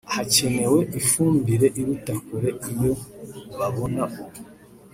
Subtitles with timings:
[0.13, 2.91] hakenewe ifumbire iruta kure iyo
[3.57, 4.23] babona ubu